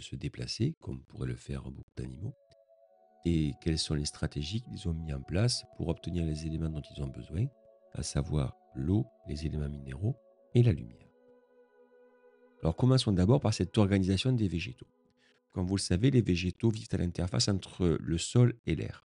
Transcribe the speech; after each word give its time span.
se 0.00 0.16
déplacer, 0.16 0.74
comme 0.80 1.02
pourraient 1.04 1.28
le 1.28 1.36
faire 1.36 1.62
beaucoup 1.62 1.94
d'animaux, 1.96 2.34
et 3.24 3.52
quelles 3.62 3.78
sont 3.78 3.94
les 3.94 4.04
stratégies 4.04 4.62
qu'ils 4.62 4.88
ont 4.88 4.94
mis 4.94 5.12
en 5.12 5.20
place 5.20 5.64
pour 5.76 5.88
obtenir 5.88 6.24
les 6.24 6.46
éléments 6.46 6.68
dont 6.68 6.82
ils 6.94 7.02
ont 7.02 7.08
besoin, 7.08 7.46
à 7.92 8.02
savoir 8.02 8.56
l'eau, 8.74 9.06
les 9.28 9.46
éléments 9.46 9.68
minéraux 9.68 10.16
et 10.54 10.62
la 10.62 10.72
lumière. 10.72 11.08
Alors 12.62 12.76
commençons 12.76 13.12
d'abord 13.12 13.40
par 13.40 13.54
cette 13.54 13.76
organisation 13.78 14.32
des 14.32 14.48
végétaux. 14.48 14.86
Comme 15.52 15.66
vous 15.66 15.76
le 15.76 15.80
savez, 15.80 16.10
les 16.10 16.22
végétaux 16.22 16.70
vivent 16.70 16.88
à 16.92 16.96
l'interface 16.96 17.48
entre 17.48 17.98
le 18.00 18.18
sol 18.18 18.54
et 18.66 18.74
l'air. 18.74 19.06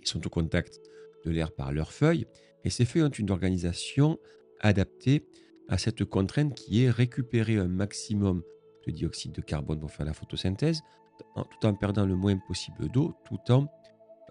Ils 0.00 0.08
sont 0.08 0.24
au 0.26 0.30
contact 0.30 0.80
de 1.24 1.30
l'air 1.30 1.52
par 1.52 1.72
leurs 1.72 1.92
feuilles, 1.92 2.26
et 2.64 2.70
ces 2.70 2.84
feuilles 2.84 3.02
ont 3.02 3.08
une 3.08 3.30
organisation 3.30 4.18
adaptée 4.60 5.26
à 5.68 5.76
cette 5.76 6.04
contrainte 6.04 6.54
qui 6.54 6.82
est 6.82 6.90
récupérer 6.90 7.58
un 7.58 7.68
maximum 7.68 8.42
de 8.86 8.92
dioxyde 8.92 9.32
de 9.32 9.40
carbone 9.40 9.80
pour 9.80 9.90
faire 9.90 10.06
la 10.06 10.12
photosynthèse, 10.12 10.82
tout 11.18 11.66
en 11.66 11.74
perdant 11.74 12.06
le 12.06 12.16
moins 12.16 12.36
possible 12.36 12.88
d'eau, 12.88 13.14
tout 13.24 13.40
en 13.50 13.66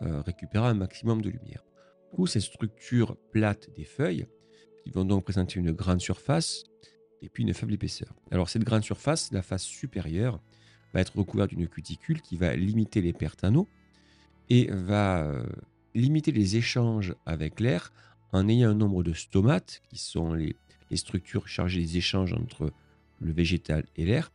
euh, 0.01 0.21
récupérant 0.21 0.67
un 0.67 0.73
maximum 0.73 1.21
de 1.21 1.29
lumière. 1.29 1.63
Du 2.11 2.15
coup, 2.15 2.27
ces 2.27 2.39
structures 2.39 3.17
plates 3.31 3.69
des 3.75 3.83
feuilles, 3.83 4.27
qui 4.83 4.91
vont 4.91 5.05
donc 5.05 5.25
présenter 5.25 5.59
une 5.59 5.71
grande 5.71 5.99
surface 5.99 6.63
et 7.21 7.29
puis 7.29 7.43
une 7.43 7.53
faible 7.53 7.73
épaisseur. 7.73 8.13
Alors 8.31 8.49
cette 8.49 8.63
grande 8.63 8.83
surface, 8.83 9.31
la 9.31 9.41
face 9.41 9.63
supérieure, 9.63 10.39
va 10.93 11.01
être 11.01 11.17
recouverte 11.17 11.49
d'une 11.49 11.67
cuticule 11.67 12.21
qui 12.21 12.37
va 12.37 12.55
limiter 12.55 13.01
les 13.01 13.13
pertes 13.13 13.43
en 13.43 13.53
eau 13.55 13.67
et 14.49 14.69
va 14.71 15.23
euh, 15.23 15.45
limiter 15.93 16.31
les 16.31 16.55
échanges 16.55 17.15
avec 17.25 17.59
l'air 17.59 17.91
en 18.31 18.47
ayant 18.47 18.69
un 18.69 18.75
nombre 18.75 19.03
de 19.03 19.13
stomates, 19.13 19.81
qui 19.89 19.97
sont 19.97 20.33
les, 20.33 20.55
structures 20.93 21.47
chargées 21.47 21.81
des 21.81 21.97
échanges 21.97 22.33
entre 22.33 22.71
le 23.19 23.33
végétal 23.33 23.85
et 23.95 24.05
l'air. 24.05 24.31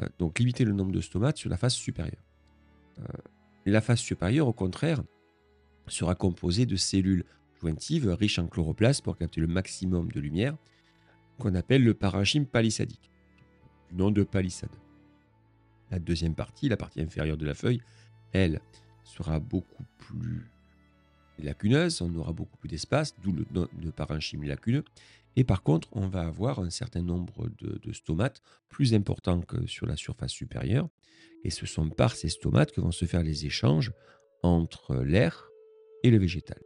Euh, 0.00 0.08
donc 0.18 0.38
limiter 0.38 0.64
le 0.64 0.72
nombre 0.72 0.92
de 0.92 1.00
stomates 1.00 1.36
sur 1.36 1.50
la 1.50 1.56
face 1.56 1.74
supérieure. 1.74 2.24
Euh, 2.98 3.04
la 3.66 3.80
face 3.80 4.00
supérieure, 4.00 4.48
au 4.48 4.52
contraire, 4.52 5.02
sera 5.86 6.14
composée 6.14 6.66
de 6.66 6.76
cellules 6.76 7.24
jointives 7.60 8.08
riches 8.08 8.38
en 8.38 8.46
chloroplastes 8.46 9.02
pour 9.02 9.16
capter 9.16 9.40
le 9.40 9.46
maximum 9.46 10.10
de 10.10 10.20
lumière, 10.20 10.56
qu'on 11.38 11.54
appelle 11.54 11.84
le 11.84 11.94
parenchyme 11.94 12.46
palissadique, 12.46 13.10
du 13.90 13.96
nom 13.96 14.10
de 14.10 14.22
palissade. 14.22 14.70
La 15.90 15.98
deuxième 15.98 16.34
partie, 16.34 16.68
la 16.68 16.76
partie 16.76 17.00
inférieure 17.00 17.36
de 17.36 17.46
la 17.46 17.54
feuille, 17.54 17.82
elle 18.32 18.60
sera 19.04 19.38
beaucoup 19.38 19.84
plus 19.98 20.50
lacuneuse, 21.38 22.00
on 22.02 22.14
aura 22.14 22.32
beaucoup 22.32 22.56
plus 22.56 22.68
d'espace, 22.68 23.14
d'où 23.20 23.32
le 23.32 23.44
nom 23.52 23.68
de 23.80 23.90
parenchyme 23.90 24.44
lacuneux. 24.44 24.84
Et 25.36 25.44
par 25.44 25.62
contre, 25.62 25.88
on 25.92 26.08
va 26.08 26.22
avoir 26.22 26.58
un 26.58 26.70
certain 26.70 27.02
nombre 27.02 27.48
de, 27.58 27.92
stomates 27.92 28.42
plus 28.68 28.94
importants 28.94 29.40
que 29.40 29.66
sur 29.66 29.86
la 29.86 29.96
surface 29.96 30.32
supérieure. 30.32 30.88
Et 31.44 31.50
ce 31.50 31.66
sont 31.66 31.88
par 31.88 32.14
ces 32.14 32.28
stomates 32.28 32.72
que 32.72 32.80
vont 32.80 32.92
se 32.92 33.04
faire 33.04 33.22
les 33.22 33.46
échanges 33.46 33.92
entre 34.42 34.96
l'air 34.96 35.48
et 36.02 36.10
le 36.10 36.18
végétal. 36.18 36.60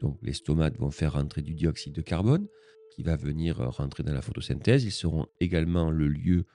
Donc 0.00 0.18
les 0.22 0.32
stomates 0.32 0.76
vont 0.78 0.90
faire 0.90 1.14
rentrer 1.14 1.42
du 1.42 1.54
dioxyde 1.54 1.94
de 1.94 2.02
carbone 2.02 2.46
qui 2.94 3.02
va 3.02 3.16
venir 3.16 3.58
rentrer 3.58 4.02
dans 4.02 4.12
la 4.12 4.22
photosynthèse. 4.22 4.84
Ils 4.84 4.92
seront 4.92 5.26
également 5.40 5.90
le 5.90 6.08
lieu 6.08 6.46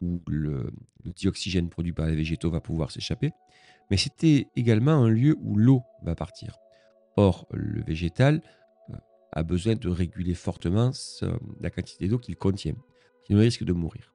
où 0.00 0.22
le, 0.26 0.70
dioxygène 1.04 1.68
produit 1.68 1.92
par 1.92 2.06
les 2.06 2.16
végétaux 2.16 2.50
va 2.50 2.60
pouvoir 2.60 2.90
s'échapper, 2.90 3.30
mais 3.90 3.96
c'était 3.96 4.48
également 4.56 4.92
un 4.92 5.08
lieu 5.08 5.36
où 5.40 5.56
l'eau 5.56 5.82
va 6.02 6.14
partir. 6.14 6.56
Or, 7.16 7.46
le 7.52 7.82
végétal 7.82 8.42
a 9.34 9.42
besoin 9.42 9.74
de 9.74 9.88
réguler 9.88 10.34
fortement 10.34 10.92
la 11.60 11.70
quantité 11.70 12.08
d'eau 12.08 12.18
qu'il 12.18 12.36
contient, 12.36 12.76
sinon 13.26 13.40
il 13.40 13.44
risque 13.44 13.64
de 13.64 13.72
mourir. 13.72 14.14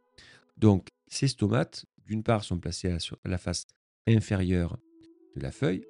Donc, 0.58 0.88
ces 1.08 1.28
stomates, 1.28 1.86
d'une 2.08 2.24
part, 2.24 2.44
sont 2.44 2.58
placés 2.58 2.90
à 2.90 2.98
la, 3.26 3.38
face 3.38 3.68
inférieure 4.08 4.78
de 5.36 5.42
la 5.42 5.52
feuille, 5.52 5.86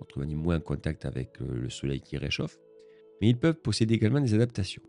autrement 0.00 0.26
dit 0.26 0.34
moins 0.34 0.58
en 0.58 0.60
contact 0.60 1.06
avec 1.06 1.40
euh, 1.40 1.54
le 1.54 1.70
soleil 1.70 2.02
qui 2.02 2.18
réchauffe, 2.18 2.58
mais 3.20 3.28
ils 3.30 3.38
peuvent 3.38 3.60
posséder 3.60 3.94
également 3.94 4.20
des 4.20 4.34
adaptations. 4.34 4.82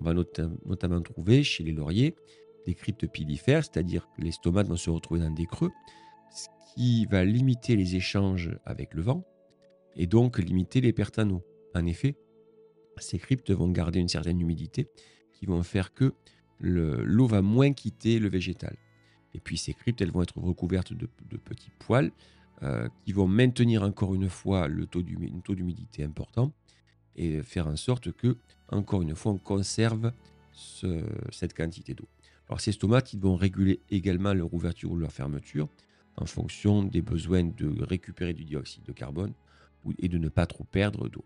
On 0.00 0.04
va 0.04 0.12
notamment 0.12 1.00
trouver 1.00 1.42
chez 1.44 1.62
les 1.62 1.72
lauriers 1.72 2.16
des 2.66 2.74
cryptes 2.74 3.06
pilifères, 3.06 3.64
c'est-à-dire 3.64 4.08
que 4.16 4.22
les 4.22 4.32
stomates 4.32 4.66
vont 4.66 4.76
se 4.76 4.90
retrouver 4.90 5.20
dans 5.20 5.30
des 5.30 5.46
creux, 5.46 5.70
ce 6.34 6.48
qui 6.74 7.06
va 7.06 7.24
limiter 7.24 7.76
les 7.76 7.94
échanges 7.94 8.50
avec 8.64 8.92
le 8.92 9.02
vent 9.02 9.24
et 9.94 10.06
donc 10.06 10.38
limiter 10.38 10.80
les 10.80 10.92
pertes 10.92 11.18
en 11.20 11.30
eau. 11.30 11.42
En 11.74 11.86
effet, 11.86 12.16
ces 12.98 13.18
cryptes 13.18 13.50
vont 13.50 13.68
garder 13.68 14.00
une 14.00 14.08
certaine 14.08 14.40
humidité 14.40 14.88
qui 15.32 15.46
vont 15.46 15.62
faire 15.62 15.92
que 15.92 16.14
l'eau 16.60 17.26
va 17.26 17.42
moins 17.42 17.72
quitter 17.72 18.18
le 18.18 18.28
végétal. 18.28 18.76
Et 19.34 19.40
puis 19.40 19.58
ces 19.58 19.74
cryptes, 19.74 20.00
elles 20.00 20.10
vont 20.10 20.22
être 20.22 20.38
recouvertes 20.38 20.92
de, 20.94 21.06
petits 21.36 21.70
poils 21.78 22.10
euh, 22.62 22.88
qui 23.04 23.12
vont 23.12 23.26
maintenir 23.26 23.82
encore 23.82 24.14
une 24.14 24.30
fois 24.30 24.66
le 24.66 24.86
taux 24.86 25.02
d'humidité 25.02 26.02
important 26.02 26.52
et 27.16 27.42
faire 27.42 27.66
en 27.66 27.76
sorte 27.76 28.12
que, 28.12 28.36
encore 28.68 29.02
une 29.02 29.14
fois, 29.14 29.32
on 29.32 29.38
conserve 29.38 30.12
cette 30.52 31.54
quantité 31.54 31.94
d'eau. 31.94 32.08
Alors 32.48 32.60
ces 32.60 32.72
stomates, 32.72 33.12
ils 33.12 33.20
vont 33.20 33.36
réguler 33.36 33.80
également 33.90 34.32
leur 34.32 34.52
ouverture 34.54 34.92
ou 34.92 34.96
leur 34.96 35.12
fermeture 35.12 35.68
en 36.16 36.26
fonction 36.26 36.82
des 36.82 37.02
besoins 37.02 37.44
de 37.44 37.82
récupérer 37.82 38.32
du 38.32 38.44
dioxyde 38.44 38.84
de 38.84 38.92
carbone 38.92 39.34
et 39.98 40.08
de 40.08 40.18
ne 40.18 40.28
pas 40.28 40.46
trop 40.46 40.64
perdre 40.64 41.08
d'eau. 41.08 41.24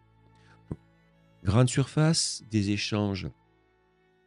Grande 1.43 1.71
surface, 1.71 2.43
des 2.51 2.71
échanges 2.71 3.29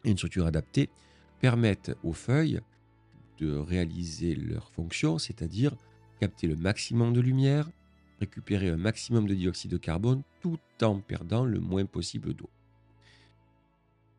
et 0.03 0.11
une 0.11 0.17
structure 0.17 0.47
adaptée 0.47 0.89
permettent 1.39 1.95
aux 2.03 2.13
feuilles 2.13 2.59
de 3.37 3.55
réaliser 3.55 4.35
leur 4.35 4.71
fonction, 4.71 5.19
c'est-à-dire 5.19 5.75
capter 6.19 6.47
le 6.47 6.55
maximum 6.55 7.13
de 7.13 7.21
lumière, 7.21 7.69
récupérer 8.19 8.69
un 8.69 8.77
maximum 8.77 9.27
de 9.27 9.35
dioxyde 9.35 9.71
de 9.71 9.77
carbone 9.77 10.23
tout 10.41 10.59
en 10.81 10.99
perdant 10.99 11.45
le 11.45 11.59
moins 11.59 11.85
possible 11.85 12.33
d'eau. 12.33 12.49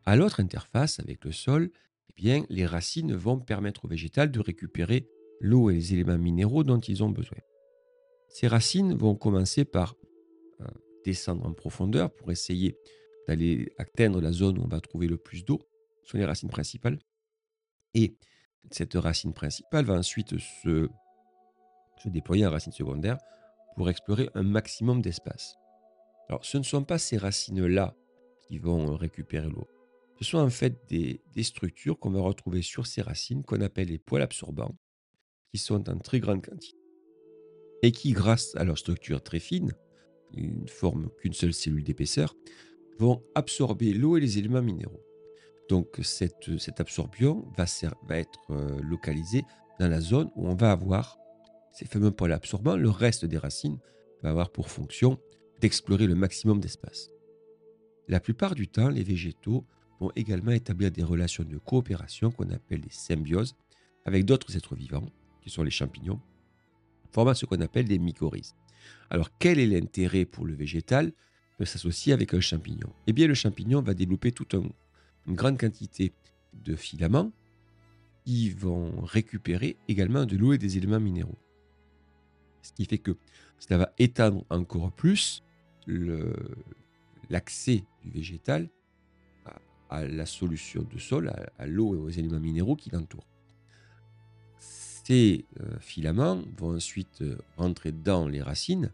À 0.05 0.15
l'autre 0.15 0.39
interface 0.39 0.99
avec 0.99 1.25
le 1.25 1.31
sol, 1.31 1.71
eh 2.17 2.43
les 2.49 2.65
racines 2.65 3.13
vont 3.13 3.39
permettre 3.39 3.85
au 3.85 3.87
végétal 3.87 4.31
de 4.31 4.39
récupérer 4.39 5.07
l'eau 5.41 5.69
et 5.69 5.73
les 5.73 5.93
éléments 5.93 6.17
minéraux 6.17 6.63
dont 6.63 6.79
ils 6.79 7.03
ont 7.03 7.09
besoin. 7.09 7.39
Ces 8.29 8.47
racines 8.47 8.93
vont 8.93 9.15
commencer 9.15 9.65
par 9.65 9.95
descendre 11.05 11.45
en 11.45 11.53
profondeur 11.53 12.13
pour 12.13 12.31
essayer 12.31 12.77
d'aller 13.27 13.71
atteindre 13.77 14.19
la 14.19 14.31
zone 14.31 14.57
où 14.57 14.63
on 14.63 14.67
va 14.67 14.81
trouver 14.81 15.07
le 15.07 15.17
plus 15.17 15.45
d'eau. 15.45 15.61
Sont 16.03 16.17
les 16.17 16.25
racines 16.25 16.49
principales. 16.49 16.99
Et 17.93 18.17
cette 18.71 18.93
racine 18.95 19.33
principale 19.33 19.85
va 19.85 19.95
ensuite 19.95 20.37
se, 20.37 20.89
se 22.03 22.09
déployer 22.09 22.45
en 22.45 22.51
racine 22.51 22.73
secondaire 22.73 23.17
pour 23.75 23.89
explorer 23.89 24.29
un 24.35 24.43
maximum 24.43 25.01
d'espace. 25.01 25.55
Alors, 26.29 26.43
ce 26.45 26.57
ne 26.57 26.63
sont 26.63 26.83
pas 26.83 26.97
ces 26.97 27.17
racines-là 27.17 27.95
qui 28.47 28.59
vont 28.59 28.95
récupérer 28.95 29.49
l'eau. 29.49 29.67
Ce 30.19 30.25
sont 30.25 30.37
en 30.37 30.49
fait 30.49 30.79
des, 30.87 31.21
structures 31.43 31.99
qu'on 31.99 32.11
va 32.11 32.21
retrouver 32.21 32.61
sur 32.61 32.87
ces 32.87 33.01
racines 33.01 33.43
qu'on 33.43 33.61
appelle 33.61 33.89
les 33.89 33.97
poils 33.97 34.21
absorbants, 34.21 34.77
qui 35.51 35.57
sont 35.57 35.89
en 35.89 35.97
très 35.97 36.19
grande 36.19 36.45
quantité 36.45 36.77
et 37.81 37.91
qui, 37.91 38.13
grâce 38.13 38.55
à 38.55 38.63
leur 38.63 38.77
structure 38.77 39.21
très 39.21 39.39
fine, 39.39 39.73
ils 40.37 40.61
ne 40.61 40.67
forment 40.67 41.09
qu'une 41.17 41.33
seule 41.33 41.53
cellule 41.53 41.83
d'épaisseur, 41.83 42.35
vont 42.99 43.23
absorber 43.35 43.93
l'eau 43.93 44.17
et 44.17 44.19
les 44.19 44.37
éléments 44.37 44.61
minéraux. 44.61 45.03
Donc 45.69 45.99
cette, 46.03 46.57
cette 46.59 46.79
absorption 46.79 47.45
va, 47.57 47.65
être 48.17 48.39
euh, 48.51 48.79
localisée 48.81 49.43
dans 49.79 49.87
la 49.87 49.99
zone 49.99 50.29
où 50.35 50.47
on 50.47 50.55
va 50.55 50.71
avoir 50.71 51.17
ces 51.71 51.85
fameux 51.85 52.11
poils 52.11 52.31
absorbants. 52.31 52.77
Le 52.77 52.89
reste 52.89 53.25
des 53.25 53.37
racines 53.37 53.79
va 54.21 54.29
avoir 54.29 54.51
pour 54.51 54.69
fonction 54.69 55.19
d'explorer 55.61 56.07
le 56.07 56.15
maximum 56.15 56.59
d'espace. 56.59 57.09
La 58.07 58.19
plupart 58.19 58.55
du 58.55 58.67
temps, 58.67 58.89
les 58.89 59.03
végétaux 59.03 59.65
vont 59.99 60.11
également 60.15 60.51
établir 60.51 60.91
des 60.91 61.03
relations 61.03 61.43
de 61.43 61.57
coopération 61.57 62.31
qu'on 62.31 62.49
appelle 62.51 62.81
des 62.81 62.91
symbioses 62.91 63.55
avec 64.05 64.25
d'autres 64.25 64.55
êtres 64.55 64.75
vivants, 64.75 65.09
qui 65.41 65.49
sont 65.49 65.63
les 65.63 65.71
champignons, 65.71 66.21
formant 67.11 67.33
ce 67.33 67.45
qu'on 67.45 67.61
appelle 67.61 67.87
des 67.87 67.97
mycorhizes. 67.97 68.53
Alors 69.09 69.29
quel 69.37 69.59
est 69.59 69.67
l'intérêt 69.67 70.25
pour 70.25 70.45
le 70.45 70.53
végétal 70.53 71.11
de 71.59 71.65
s'associer 71.65 72.13
avec 72.13 72.33
un 72.33 72.39
champignon? 72.39 72.91
Eh 73.07 73.13
bien 73.13 73.27
le 73.27 73.33
champignon 73.33 73.81
va 73.81 73.93
développer 73.93 74.31
toute 74.31 74.53
une 74.53 75.35
grande 75.35 75.59
quantité 75.59 76.13
de 76.53 76.75
filaments 76.75 77.31
qui 78.25 78.49
vont 78.49 79.01
récupérer 79.01 79.77
également 79.87 80.25
de 80.25 80.35
l'eau 80.35 80.53
et 80.53 80.57
des 80.57 80.77
éléments 80.77 80.99
minéraux. 80.99 81.37
Ce 82.61 82.73
qui 82.73 82.85
fait 82.85 82.97
que 82.97 83.15
cela 83.59 83.77
va 83.77 83.93
étendre 83.99 84.43
encore 84.49 84.91
plus 84.91 85.43
l'accès 87.29 87.83
du 88.03 88.09
végétal 88.09 88.69
à 89.89 90.05
la 90.05 90.25
solution 90.25 90.81
de 90.81 90.97
sol, 90.97 91.31
à, 91.59 91.67
l'eau 91.67 91.95
et 91.95 91.97
aux 91.99 92.09
éléments 92.09 92.39
minéraux 92.39 92.75
qui 92.75 92.89
l'entourent. 92.89 93.27
Ces 95.05 95.45
euh, 95.59 95.77
filaments 95.79 96.41
vont 96.57 96.75
ensuite 96.75 97.21
euh, 97.21 97.37
rentrer 97.57 97.91
dans 97.91 98.27
les 98.27 98.41
racines 98.41 98.91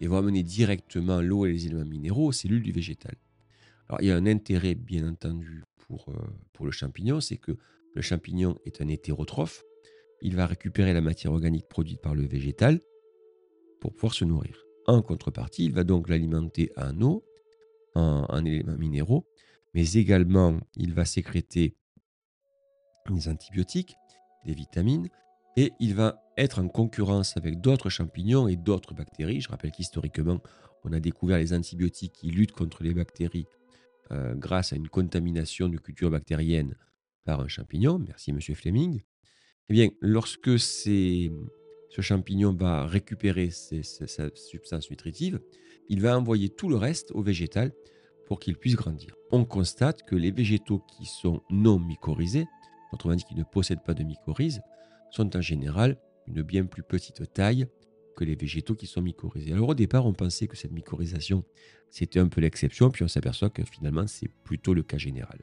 et 0.00 0.06
vont 0.06 0.16
amener 0.16 0.42
directement 0.42 1.20
l'eau 1.20 1.44
et 1.44 1.52
les 1.52 1.66
éléments 1.66 1.84
minéraux 1.84 2.28
aux 2.28 2.32
cellules 2.32 2.62
du 2.62 2.72
végétal. 2.72 3.14
Alors 3.88 4.00
il 4.00 4.06
y 4.06 4.10
a 4.10 4.16
un 4.16 4.24
intérêt 4.24 4.74
bien 4.74 5.06
entendu 5.06 5.62
pour, 5.76 6.08
euh, 6.08 6.14
pour 6.54 6.64
le 6.64 6.72
champignon, 6.72 7.20
c'est 7.20 7.36
que 7.36 7.58
le 7.94 8.00
champignon 8.00 8.56
est 8.64 8.80
un 8.80 8.88
hétérotrophe, 8.88 9.62
il 10.22 10.34
va 10.34 10.46
récupérer 10.46 10.94
la 10.94 11.02
matière 11.02 11.32
organique 11.32 11.68
produite 11.68 12.00
par 12.00 12.14
le 12.14 12.24
végétal 12.26 12.80
pour 13.82 13.92
pouvoir 13.92 14.14
se 14.14 14.24
nourrir. 14.24 14.64
En 14.86 15.02
contrepartie, 15.02 15.66
il 15.66 15.74
va 15.74 15.84
donc 15.84 16.08
l'alimenter 16.08 16.72
en 16.78 16.98
eau, 17.02 17.22
en, 17.94 18.46
éléments 18.46 18.78
minéraux, 18.78 19.26
mais 19.74 19.92
également 19.92 20.58
il 20.74 20.94
va 20.94 21.04
sécréter 21.04 21.76
des 23.10 23.28
antibiotiques, 23.28 23.94
des 24.46 24.54
vitamines, 24.54 25.10
et 25.56 25.72
il 25.80 25.94
va 25.94 26.22
être 26.36 26.58
en 26.58 26.68
concurrence 26.68 27.36
avec 27.36 27.60
d'autres 27.60 27.90
champignons 27.90 28.48
et 28.48 28.56
d'autres 28.56 28.94
bactéries. 28.94 29.40
Je 29.40 29.48
rappelle 29.48 29.72
qu'historiquement, 29.72 30.40
on 30.84 30.92
a 30.92 31.00
découvert 31.00 31.38
les 31.38 31.52
antibiotiques 31.52 32.12
qui 32.12 32.30
luttent 32.30 32.52
contre 32.52 32.82
les 32.82 32.94
bactéries 32.94 33.46
euh, 34.12 34.34
grâce 34.34 34.72
à 34.72 34.76
une 34.76 34.88
contamination 34.88 35.68
de 35.68 35.76
cultures 35.76 36.10
bactériennes 36.10 36.76
par 37.24 37.40
un 37.40 37.48
champignon. 37.48 37.98
Merci, 37.98 38.32
monsieur 38.32 38.54
Fleming. 38.54 39.02
Eh 39.68 39.72
bien, 39.72 39.88
lorsque 40.00 40.58
ce 40.58 41.30
champignon 42.00 42.54
va 42.54 42.86
récupérer 42.86 43.50
sa 43.50 44.30
substance 44.34 44.90
nutritive, 44.90 45.40
il 45.88 46.00
va 46.00 46.18
envoyer 46.18 46.48
tout 46.48 46.68
le 46.68 46.76
reste 46.76 47.12
au 47.12 47.22
végétal 47.22 47.72
pour 48.26 48.40
qu'il 48.40 48.56
puisse 48.56 48.76
grandir. 48.76 49.14
On 49.30 49.44
constate 49.44 50.02
que 50.02 50.16
les 50.16 50.30
végétaux 50.30 50.80
qui 50.96 51.04
sont 51.04 51.42
non 51.50 51.78
mycorhizés, 51.78 52.46
autrement 52.92 53.14
dit 53.14 53.24
qui 53.24 53.34
ne 53.34 53.44
possèdent 53.44 53.84
pas 53.84 53.94
de 53.94 54.02
mycorhizes, 54.02 54.60
sont 55.10 55.36
en 55.36 55.40
général 55.40 55.96
une 56.26 56.42
bien 56.42 56.64
plus 56.64 56.82
petite 56.82 57.32
taille 57.32 57.66
que 58.16 58.24
les 58.24 58.34
végétaux 58.34 58.74
qui 58.74 58.86
sont 58.86 59.02
mycorhizés. 59.02 59.52
Alors 59.52 59.70
au 59.70 59.74
départ, 59.74 60.06
on 60.06 60.12
pensait 60.12 60.46
que 60.46 60.56
cette 60.56 60.72
mycorhisation, 60.72 61.44
c'était 61.90 62.20
un 62.20 62.28
peu 62.28 62.40
l'exception, 62.40 62.90
puis 62.90 63.02
on 63.02 63.08
s'aperçoit 63.08 63.50
que 63.50 63.64
finalement, 63.64 64.06
c'est 64.06 64.28
plutôt 64.44 64.74
le 64.74 64.82
cas 64.82 64.98
général. 64.98 65.40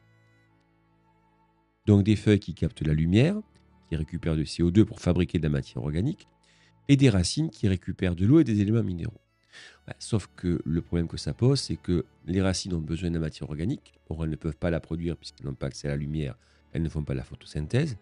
Donc 1.86 2.04
des 2.04 2.16
feuilles 2.16 2.40
qui 2.40 2.54
captent 2.54 2.86
la 2.86 2.94
lumière, 2.94 3.36
qui 3.88 3.96
récupèrent 3.96 4.36
du 4.36 4.44
CO2 4.44 4.84
pour 4.84 5.00
fabriquer 5.00 5.38
de 5.38 5.44
la 5.44 5.48
matière 5.48 5.82
organique, 5.82 6.28
et 6.88 6.96
des 6.96 7.10
racines 7.10 7.50
qui 7.50 7.68
récupèrent 7.68 8.14
de 8.14 8.26
l'eau 8.26 8.40
et 8.40 8.44
des 8.44 8.60
éléments 8.60 8.82
minéraux. 8.82 9.20
sauf 9.98 10.28
que 10.36 10.60
le 10.64 10.80
problème 10.82 11.08
que 11.08 11.16
ça 11.16 11.34
pose, 11.34 11.60
c'est 11.60 11.76
que 11.76 12.04
les 12.26 12.40
racines 12.40 12.74
ont 12.74 12.80
besoin 12.80 13.10
de 13.10 13.14
la 13.14 13.20
matière 13.20 13.48
organique, 13.48 13.94
or 14.08 14.24
elles 14.24 14.30
ne 14.30 14.36
peuvent 14.36 14.56
pas 14.56 14.70
la 14.70 14.80
produire 14.80 15.16
puisqu'elles 15.16 15.46
n'ont 15.46 15.54
pas 15.54 15.66
accès 15.66 15.88
à 15.88 15.90
la 15.90 15.96
lumière, 15.96 16.36
elles 16.72 16.82
ne 16.82 16.88
font 16.88 17.02
pas 17.02 17.14
la 17.14 17.24
photosynthèse. 17.24 17.96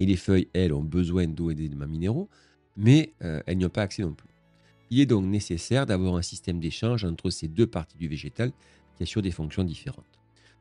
Et 0.00 0.06
les 0.06 0.16
feuilles, 0.16 0.48
elles, 0.52 0.72
ont 0.72 0.82
besoin 0.82 1.26
d'eau 1.26 1.50
et 1.50 1.54
d'éléments 1.54 1.86
minéraux, 1.86 2.28
mais 2.76 3.14
euh, 3.22 3.40
elles 3.46 3.58
n'y 3.58 3.64
ont 3.64 3.70
pas 3.70 3.82
accès 3.82 4.02
non 4.02 4.12
plus. 4.12 4.28
Il 4.90 5.00
est 5.00 5.06
donc 5.06 5.24
nécessaire 5.24 5.86
d'avoir 5.86 6.14
un 6.14 6.22
système 6.22 6.60
d'échange 6.60 7.04
entre 7.04 7.30
ces 7.30 7.48
deux 7.48 7.66
parties 7.66 7.96
du 7.96 8.08
végétal 8.08 8.52
qui 8.96 9.02
assurent 9.02 9.22
des 9.22 9.30
fonctions 9.30 9.64
différentes. 9.64 10.04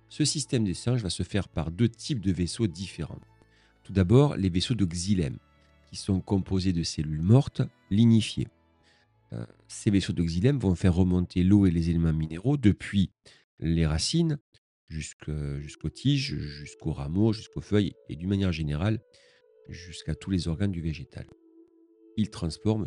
Ce 0.09 0.25
système 0.25 0.63
d'échange 0.63 1.03
va 1.03 1.09
se 1.09 1.23
faire 1.23 1.47
par 1.47 1.71
deux 1.71 1.89
types 1.89 2.21
de 2.21 2.31
vaisseaux 2.31 2.67
différents. 2.67 3.19
Tout 3.83 3.93
d'abord, 3.93 4.35
les 4.35 4.49
vaisseaux 4.49 4.73
de 4.73 4.85
xylème, 4.85 5.37
qui 5.89 5.95
sont 5.95 6.19
composés 6.21 6.73
de 6.73 6.83
cellules 6.83 7.21
mortes 7.21 7.61
lignifiées. 7.91 8.47
Euh, 9.33 9.45
ces 9.67 9.91
vaisseaux 9.91 10.13
de 10.13 10.23
xylème 10.23 10.59
vont 10.59 10.75
faire 10.75 10.95
remonter 10.95 11.43
l'eau 11.43 11.65
et 11.65 11.71
les 11.71 11.89
éléments 11.89 12.13
minéraux 12.13 12.57
depuis 12.57 13.11
les 13.59 13.85
racines 13.85 14.37
jusqu'aux 14.87 15.89
tiges, 15.89 16.35
jusqu'aux 16.35 16.93
rameaux, 16.93 17.33
jusqu'aux 17.33 17.61
feuilles 17.61 17.93
et 18.09 18.15
d'une 18.15 18.29
manière 18.29 18.51
générale 18.51 19.01
jusqu'à 19.67 20.15
tous 20.15 20.31
les 20.31 20.47
organes 20.47 20.71
du 20.71 20.81
végétal. 20.81 21.25
Ils 22.17 22.29
transportent 22.29 22.85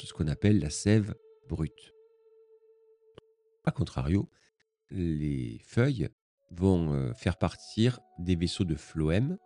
ce 0.00 0.12
qu'on 0.12 0.28
appelle 0.28 0.58
la 0.58 0.70
sève 0.70 1.14
brute. 1.48 1.92
A 3.64 3.70
contrario, 3.70 4.28
les 4.90 5.60
feuilles 5.64 6.08
vont 6.50 6.92
euh, 6.92 7.12
faire 7.14 7.36
partir 7.36 8.00
des 8.18 8.34
vaisseaux 8.34 8.64
de 8.64 8.74
phloème 8.74 9.38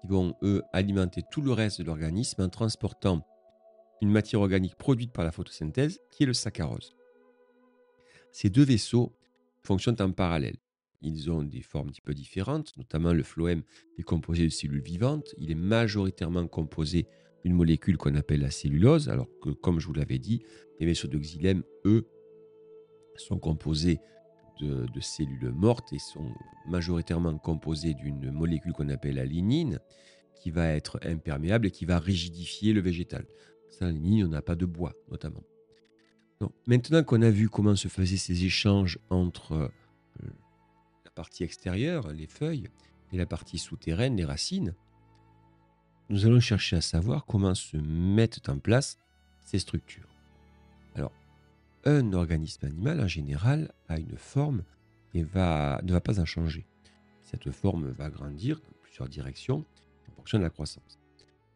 qui 0.00 0.06
vont, 0.08 0.34
eux, 0.42 0.62
alimenter 0.72 1.22
tout 1.30 1.42
le 1.42 1.52
reste 1.52 1.80
de 1.80 1.84
l'organisme 1.84 2.42
en 2.42 2.48
transportant 2.48 3.26
une 4.00 4.10
matière 4.10 4.40
organique 4.40 4.76
produite 4.76 5.12
par 5.12 5.24
la 5.24 5.32
photosynthèse, 5.32 6.00
qui 6.12 6.22
est 6.22 6.26
le 6.26 6.32
saccharose. 6.32 6.94
Ces 8.30 8.48
deux 8.48 8.62
vaisseaux 8.62 9.12
fonctionnent 9.62 10.00
en 10.00 10.12
parallèle. 10.12 10.56
Ils 11.00 11.30
ont 11.30 11.42
des 11.42 11.62
formes 11.62 11.88
un 11.88 11.90
petit 11.92 12.00
peu 12.00 12.14
différentes, 12.14 12.76
notamment 12.76 13.12
le 13.12 13.22
phloème 13.22 13.62
est 13.98 14.02
composé 14.02 14.44
de 14.44 14.48
cellules 14.48 14.82
vivantes. 14.82 15.34
Il 15.38 15.50
est 15.50 15.56
majoritairement 15.56 16.46
composé 16.48 17.06
d'une 17.44 17.54
molécule 17.54 17.96
qu'on 17.96 18.16
appelle 18.16 18.40
la 18.40 18.50
cellulose, 18.50 19.08
alors 19.08 19.28
que, 19.40 19.50
comme 19.50 19.78
je 19.78 19.86
vous 19.86 19.94
l'avais 19.94 20.18
dit, 20.18 20.42
les 20.80 20.86
vaisseaux 20.86 21.08
de 21.08 21.18
xylème, 21.18 21.62
eux, 21.84 22.08
sont 23.16 23.38
composés 23.38 24.00
de, 24.60 25.00
cellules 25.00 25.52
mortes 25.52 25.92
et 25.92 25.98
sont 25.98 26.34
majoritairement 26.66 27.38
composés 27.38 27.94
d'une 27.94 28.32
molécule 28.32 28.72
qu'on 28.72 28.88
appelle 28.88 29.14
la 29.14 29.24
lignine, 29.24 29.78
qui 30.34 30.50
va 30.50 30.68
être 30.68 30.98
imperméable 31.02 31.66
et 31.66 31.70
qui 31.70 31.84
va 31.84 31.98
rigidifier 31.98 32.72
le 32.72 32.80
végétal. 32.80 33.26
Sans 33.70 33.88
lignine, 33.88 34.26
on 34.26 34.28
n'a 34.28 34.42
pas 34.42 34.56
de 34.56 34.66
bois, 34.66 34.94
notamment. 35.10 35.42
maintenant 36.66 37.02
qu'on 37.04 37.22
a 37.22 37.30
vu 37.30 37.48
comment 37.48 37.76
se 37.76 37.88
faisaient 37.88 38.16
ces 38.16 38.44
échanges 38.44 38.98
entre 39.10 39.70
partie 41.18 41.42
extérieure, 41.42 42.12
les 42.12 42.28
feuilles, 42.28 42.68
et 43.12 43.16
la 43.16 43.26
partie 43.26 43.58
souterraine, 43.58 44.14
les 44.14 44.24
racines, 44.24 44.76
nous 46.10 46.26
allons 46.26 46.38
chercher 46.38 46.76
à 46.76 46.80
savoir 46.80 47.26
comment 47.26 47.56
se 47.56 47.76
mettent 47.76 48.48
en 48.48 48.60
place 48.60 48.98
ces 49.40 49.58
structures. 49.58 50.08
Alors, 50.94 51.10
un 51.84 52.12
organisme 52.12 52.66
animal, 52.66 53.00
en 53.00 53.08
général, 53.08 53.72
a 53.88 53.98
une 53.98 54.16
forme 54.16 54.62
et 55.12 55.24
va, 55.24 55.80
ne 55.82 55.92
va 55.92 56.00
pas 56.00 56.20
en 56.20 56.24
changer. 56.24 56.66
Cette 57.24 57.50
forme 57.50 57.88
va 57.88 58.10
grandir 58.10 58.60
dans 58.60 58.78
plusieurs 58.80 59.08
directions 59.08 59.64
en 60.08 60.12
fonction 60.12 60.38
de 60.38 60.44
la 60.44 60.50
croissance. 60.50 61.00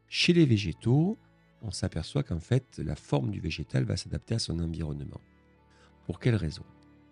Chez 0.08 0.32
les 0.32 0.44
végétaux, 0.44 1.16
on 1.62 1.70
s'aperçoit 1.70 2.24
qu'en 2.24 2.40
fait, 2.40 2.78
la 2.78 2.96
forme 2.96 3.30
du 3.30 3.38
végétal 3.38 3.84
va 3.84 3.96
s'adapter 3.96 4.34
à 4.34 4.40
son 4.40 4.58
environnement. 4.58 5.20
Pour 6.06 6.18
quelle 6.18 6.34
raison? 6.34 6.64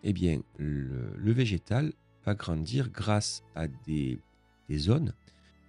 Eh 0.02 0.12
bien, 0.12 0.42
le, 0.58 1.14
le 1.16 1.32
végétal 1.32 1.92
va 2.24 2.34
grandir 2.34 2.90
grâce 2.90 3.42
à 3.54 3.68
des, 3.68 4.18
zones 4.72 5.14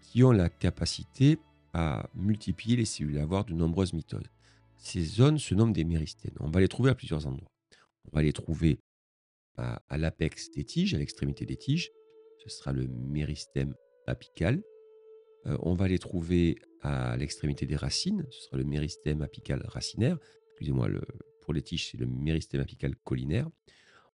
qui 0.01 0.23
ont 0.23 0.31
la 0.31 0.49
capacité 0.49 1.39
à 1.73 2.07
multiplier 2.13 2.75
les 2.75 2.85
cellules, 2.85 3.17
à 3.17 3.23
avoir 3.23 3.45
de 3.45 3.53
nombreuses 3.53 3.93
mitoses. 3.93 4.29
Ces 4.77 5.03
zones 5.03 5.39
se 5.39 5.55
nomment 5.55 5.73
des 5.73 5.83
méristèmes. 5.83 6.35
On 6.39 6.49
va 6.49 6.59
les 6.59 6.67
trouver 6.67 6.91
à 6.91 6.95
plusieurs 6.95 7.25
endroits. 7.25 7.49
On 8.05 8.15
va 8.15 8.21
les 8.21 8.33
trouver 8.33 8.79
à, 9.57 9.97
l'apex 9.97 10.51
des 10.51 10.63
tiges, 10.63 10.93
à 10.93 10.97
l'extrémité 10.97 11.45
des 11.45 11.57
tiges. 11.57 11.91
Ce 12.43 12.49
sera 12.49 12.71
le 12.71 12.87
méristème 12.87 13.73
apical. 14.07 14.61
Euh, 15.45 15.57
on 15.61 15.73
va 15.73 15.87
les 15.87 15.99
trouver 15.99 16.57
à 16.81 17.15
l'extrémité 17.17 17.65
des 17.65 17.75
racines. 17.75 18.25
Ce 18.29 18.41
sera 18.43 18.57
le 18.57 18.63
méristème 18.63 19.21
apical 19.21 19.63
racinaire. 19.67 20.17
Excusez-moi, 20.51 20.89
pour 21.41 21.53
les 21.53 21.61
tiges, 21.61 21.89
c'est 21.91 21.97
le 21.97 22.07
méristème 22.07 22.61
apical 22.61 22.95
collinaire. 22.97 23.49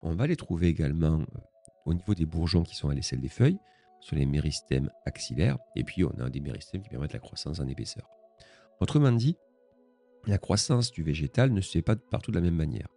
On 0.02 0.14
va 0.14 0.26
les 0.26 0.36
trouver 0.36 0.68
également 0.68 1.20
euh, 1.20 1.38
au 1.86 1.94
niveau 1.94 2.14
des 2.14 2.26
bourgeons 2.26 2.62
qui 2.62 2.76
sont 2.76 2.88
à 2.88 2.94
l'aisselle 2.94 3.20
des 3.20 3.28
feuilles, 3.28 3.58
sur 4.00 4.16
les 4.16 4.26
méristèmes 4.26 4.90
axillaires, 5.06 5.58
et 5.74 5.84
puis 5.84 6.04
on 6.04 6.10
a 6.20 6.28
des 6.28 6.40
méristèmes 6.40 6.82
qui 6.82 6.90
permettent 6.90 7.14
la 7.14 7.18
croissance 7.18 7.60
en 7.60 7.66
épaisseur. 7.66 8.08
Autrement 8.80 9.12
dit, 9.12 9.36
la 10.26 10.38
croissance 10.38 10.92
du 10.92 11.02
végétal 11.02 11.52
ne 11.52 11.60
se 11.60 11.72
fait 11.72 11.82
pas 11.82 11.96
partout 11.96 12.30
de 12.30 12.36
la 12.36 12.42
même 12.42 12.56
manière. 12.56 12.88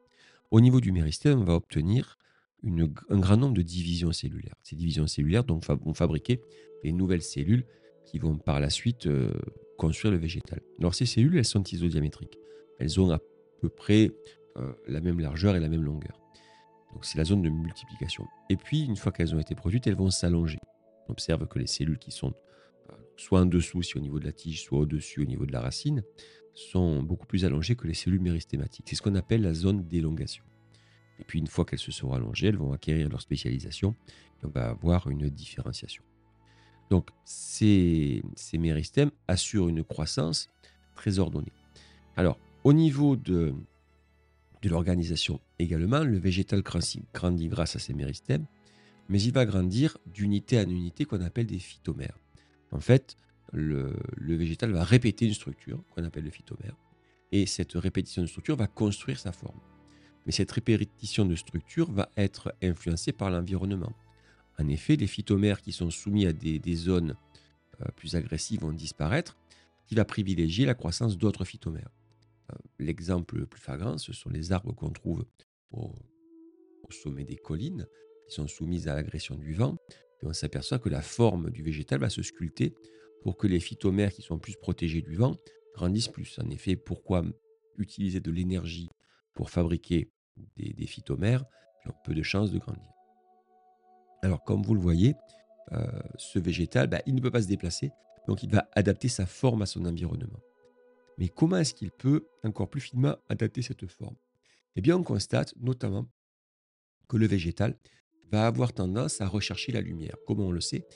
Au 0.51 0.61
niveau 0.61 0.81
du 0.81 0.91
méristème, 0.91 1.39
on 1.39 1.43
va 1.43 1.53
obtenir 1.53 2.17
un 2.63 3.19
grand 3.19 3.37
nombre 3.37 3.55
de 3.55 3.61
divisions 3.61 4.11
cellulaires. 4.11 4.55
Ces 4.63 4.75
divisions 4.75 5.07
cellulaires 5.07 5.45
vont 5.47 5.93
fabriquer 5.93 6.41
des 6.83 6.91
nouvelles 6.91 7.21
cellules 7.21 7.65
qui 8.05 8.19
vont 8.19 8.37
par 8.37 8.59
la 8.59 8.69
suite 8.69 9.05
euh, 9.05 9.31
construire 9.77 10.11
le 10.11 10.17
végétal. 10.17 10.59
Alors 10.79 10.95
ces 10.95 11.05
cellules, 11.05 11.37
elles 11.37 11.45
sont 11.45 11.63
isodiamétriques. 11.63 12.37
Elles 12.79 12.99
ont 12.99 13.11
à 13.11 13.19
peu 13.61 13.69
près 13.69 14.11
euh, 14.57 14.73
la 14.87 14.99
même 14.99 15.19
largeur 15.19 15.55
et 15.55 15.59
la 15.59 15.69
même 15.69 15.83
longueur. 15.83 16.19
C'est 17.01 17.17
la 17.17 17.23
zone 17.23 17.41
de 17.41 17.49
multiplication. 17.49 18.27
Et 18.49 18.57
puis, 18.57 18.83
une 18.83 18.95
fois 18.95 19.11
qu'elles 19.11 19.35
ont 19.35 19.39
été 19.39 19.55
produites, 19.55 19.87
elles 19.87 19.95
vont 19.95 20.09
s'allonger. 20.09 20.59
On 21.07 21.11
observe 21.11 21.47
que 21.47 21.59
les 21.59 21.67
cellules 21.67 21.99
qui 21.99 22.11
sont 22.11 22.33
euh, 22.89 22.93
soit 23.15 23.41
en 23.41 23.45
dessous, 23.45 23.81
si 23.83 23.97
au 23.97 24.01
niveau 24.01 24.19
de 24.19 24.25
la 24.25 24.31
tige, 24.31 24.63
soit 24.63 24.79
au-dessus, 24.79 25.21
au 25.21 25.25
niveau 25.25 25.45
de 25.45 25.51
la 25.51 25.61
racine, 25.61 26.03
sont 26.53 27.01
beaucoup 27.01 27.25
plus 27.25 27.45
allongées 27.45 27.75
que 27.75 27.87
les 27.87 27.93
cellules 27.93 28.21
méristématiques. 28.21 28.85
C'est 28.89 28.95
ce 28.95 29.01
qu'on 29.01 29.15
appelle 29.15 29.41
la 29.41 29.53
zone 29.53 29.87
d'élongation. 29.87 30.43
Et 31.19 31.23
puis, 31.23 31.39
une 31.39 31.47
fois 31.47 31.65
qu'elles 31.65 31.79
se 31.79 31.91
seront 31.91 32.13
allongées, 32.13 32.47
elles 32.47 32.57
vont 32.57 32.73
acquérir 32.73 33.09
leur 33.09 33.21
spécialisation 33.21 33.95
et 34.41 34.45
on 34.45 34.49
va 34.49 34.69
avoir 34.69 35.09
une 35.09 35.29
différenciation. 35.29 36.03
Donc, 36.89 37.09
ces 37.23 38.21
méristèmes 38.53 39.11
assurent 39.27 39.69
une 39.69 39.83
croissance 39.83 40.49
très 40.95 41.19
ordonnée. 41.19 41.53
Alors, 42.15 42.37
au 42.63 42.73
niveau 42.73 43.15
de, 43.15 43.53
de 44.61 44.69
l'organisation 44.69 45.39
également, 45.57 46.03
le 46.03 46.17
végétal 46.17 46.61
grandit 46.61 47.47
grâce 47.47 47.75
à 47.75 47.79
ses 47.79 47.93
méristèmes, 47.93 48.45
mais 49.07 49.21
il 49.21 49.33
va 49.33 49.45
grandir 49.45 49.97
d'unité 50.05 50.59
en 50.59 50.69
unité 50.69 51.05
qu'on 51.05 51.21
appelle 51.21 51.47
des 51.47 51.59
phytomères. 51.59 52.17
En 52.71 52.79
fait, 52.79 53.17
le, 53.51 53.95
végétal 54.19 54.71
va 54.71 54.83
répéter 54.83 55.25
une 55.25 55.33
structure 55.33 55.83
qu'on 55.89 56.03
appelle 56.03 56.25
le 56.25 56.29
phytomère, 56.29 56.75
et 57.31 57.45
cette 57.45 57.73
répétition 57.73 58.21
de 58.21 58.27
structure 58.27 58.55
va 58.55 58.67
construire 58.67 59.19
sa 59.19 59.31
forme. 59.31 59.59
Mais 60.25 60.31
cette 60.31 60.51
répétition 60.51 61.25
de 61.25 61.35
structure 61.35 61.91
va 61.91 62.09
être 62.17 62.53
influencée 62.61 63.11
par 63.11 63.31
l'environnement. 63.31 63.93
En 64.59 64.67
effet, 64.67 64.95
les 64.95 65.07
phytomères 65.07 65.61
qui 65.61 65.71
sont 65.71 65.89
soumis 65.89 66.25
à 66.25 66.33
des, 66.33 66.75
zones 66.75 67.15
euh, 67.81 67.85
plus 67.95 68.15
agressives 68.15 68.59
vont 68.61 68.73
disparaître, 68.73 69.37
qui 69.87 69.95
va 69.95 70.05
privilégier 70.05 70.65
la 70.65 70.75
croissance 70.75 71.17
d'autres 71.17 71.45
phytomères. 71.45 71.89
Euh, 72.49 72.55
l'exemple 72.79 73.37
le 73.37 73.45
plus 73.45 73.59
flagrant, 73.59 73.97
ce 73.97 74.13
sont 74.13 74.29
les 74.29 74.51
arbres 74.51 74.73
qu'on 74.73 74.91
trouve 74.91 75.25
au, 75.71 75.93
sommet 76.91 77.23
des 77.23 77.35
collines, 77.35 77.85
qui 78.27 78.33
sont 78.33 78.47
soumises 78.47 78.87
à 78.87 78.95
l'agression 78.95 79.35
du 79.35 79.53
vent. 79.53 79.77
On 80.23 80.33
s'aperçoit 80.33 80.79
que 80.79 80.89
la 80.89 81.01
forme 81.01 81.51
du 81.51 81.61
végétal 81.61 81.99
va 81.99 82.09
se 82.09 82.23
sculpter 82.23 82.73
pour 83.21 83.37
que 83.37 83.45
les 83.45 83.59
phytomères 83.59 84.11
qui 84.11 84.23
sont 84.23 84.39
plus 84.39 84.55
protégés 84.55 85.03
du 85.03 85.15
vent 85.15 85.37
grandissent 85.75 86.07
plus. 86.07 86.39
En 86.39 86.49
effet, 86.49 86.75
pourquoi 86.75 87.23
utiliser 87.77 88.19
de 88.19 88.31
l'énergie 88.31 88.89
pour 89.35 89.51
fabriquer 89.51 90.11
des, 90.57 90.87
phytomères? 90.87 91.45
Qui 91.83 91.89
ont 91.89 91.95
peu 92.03 92.15
de 92.15 92.23
chances 92.23 92.51
de 92.51 92.57
grandir 92.57 92.91
Alors, 94.23 94.43
comme 94.43 94.63
vous 94.63 94.73
le 94.73 94.81
voyez, 94.81 95.13
euh, 95.71 95.85
ce 96.17 96.39
végétal, 96.39 96.87
bah, 96.87 97.01
il 97.05 97.13
ne 97.13 97.21
peut 97.21 97.31
pas 97.31 97.43
se 97.43 97.47
déplacer, 97.47 97.91
donc 98.27 98.41
il 98.41 98.49
va 98.49 98.67
adapter 98.73 99.09
sa 99.09 99.27
forme 99.27 99.61
à 99.61 99.65
son 99.67 99.85
environnement. 99.85 100.39
Mais 101.19 101.27
comment 101.27 101.57
est-ce 101.57 101.73
qu'il 101.73 101.91
peut 101.91 102.25
encore 102.43 102.69
plus 102.69 102.79
finement 102.79 103.17
adapter 103.27 103.61
cette 103.61 103.85
forme? 103.87 104.15
Eh 104.77 104.81
bien, 104.81 104.95
on 104.95 105.03
constate 105.03 105.53
notamment 105.59 106.07
que 107.09 107.17
le 107.17 107.27
végétal 107.27 107.77
va 108.31 108.47
avoir 108.47 108.71
tendance 108.71 109.19
à 109.19 109.27
rechercher 109.27 109.73
la 109.73 109.81
lumière. 109.81 110.15
Comment 110.25 110.45
on 110.45 110.51
le 110.51 110.61
sait? 110.61 110.87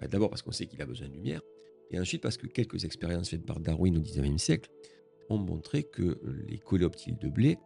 Ben, 0.00 0.08
D'abord 0.08 0.30
parce 0.30 0.42
qu'on 0.42 0.52
sait 0.52 0.66
qu'il 0.66 0.80
a 0.82 0.86
besoin 0.86 1.08
de 1.08 1.14
lumière, 1.14 1.42
et 1.90 1.98
ensuite 1.98 2.22
parce 2.22 2.36
que 2.36 2.46
quelques 2.46 2.84
expériences 2.84 3.30
faites 3.30 3.44
par 3.44 3.58
Darwin 3.58 3.96
au 3.98 4.00
XIXe 4.00 4.40
siècle 4.40 4.70
ont 5.28 5.38
montré 5.38 5.82
que 5.82 6.20
les 6.46 6.58
coléoptiles 6.58 7.18
de 7.18 7.28
blé 7.28 7.58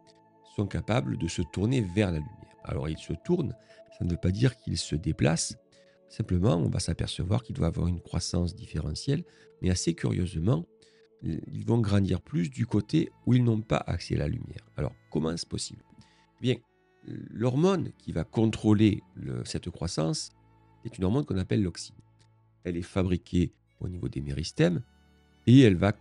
sont 0.55 0.65
capables 0.65 1.17
de 1.17 1.27
se 1.27 1.43
tourner 1.53 1.81
vers 1.81 2.11
la 2.11 2.17
lumière. 2.17 2.57
Alors 2.63 2.89
ils 2.89 2.97
se 2.97 3.13
tournent, 3.25 3.55
ça 3.97 4.05
ne 4.05 4.09
veut 4.09 4.17
pas 4.17 4.31
dire 4.31 4.57
qu'ils 4.57 4.77
se 4.77 4.95
déplacent, 4.95 5.55
simplement 6.09 6.55
on 6.55 6.69
va 6.69 6.79
s'apercevoir 6.79 7.43
qu'ils 7.43 7.55
doivent 7.55 7.69
avoir 7.69 7.87
une 7.87 8.01
croissance 8.01 8.55
différentielle, 8.55 9.23
mais 9.61 9.69
assez 9.69 9.93
curieusement, 9.93 10.65
ils 11.23 11.65
vont 11.65 11.79
grandir 11.79 12.21
plus 12.21 12.49
du 12.49 12.65
côté 12.65 13.11
où 13.25 13.33
ils 13.33 13.43
n'ont 13.43 13.61
pas 13.61 13.83
accès 13.87 14.15
à 14.15 14.19
la 14.19 14.27
lumière. 14.27 14.69
Alors, 14.77 14.93
comment 15.11 15.31
est-ce 15.31 15.45
possible? 15.45 15.83
Bien, 16.41 16.55
l'hormone 17.05 17.91
qui 17.97 18.11
va 18.11 18.23
contrôler 18.23 19.01
cette 19.43 19.69
croissance 19.69 20.31
est 20.85 20.97
une 20.97 21.05
hormone 21.05 21.25
qu'on 21.25 21.37
appelle 21.37 21.63
l'oxine. 21.63 21.95
Elle 22.63 22.77
est 22.77 22.81
fabriquée 22.81 23.53
au 23.79 23.89
niveau 23.89 24.09
des 24.09 24.21
méristèmes 24.21 24.83
et 25.47 25.61
elle 25.61 25.75
va 25.75 25.93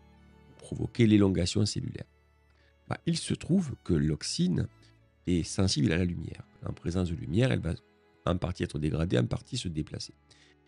provoquer 0.59 1.07
l'élongation 1.07 1.65
cellulaire. 1.65 2.07
Bah, 2.89 2.99
il 3.07 3.17
se 3.17 3.35
trouve 3.35 3.75
que 3.85 3.95
l'oxine 3.95 4.69
est 5.27 5.43
sensible 5.43 5.93
à 5.93 5.97
la 5.97 6.05
lumière. 6.05 6.47
En 6.65 6.73
présence 6.73 7.11
de 7.11 7.15
lumière, 7.15 7.53
elle 7.53 7.61
va 7.61 7.75
en 8.27 8.37
partie 8.37 8.65
être 8.65 8.79
dégradée, 8.79 9.19
en 9.19 9.27
partie 9.27 9.57
se 9.57 9.69
déplacer. 9.69 10.15